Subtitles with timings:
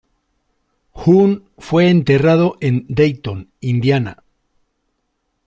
[0.93, 4.23] Hoon fue enterrado en Dayton, Indiana.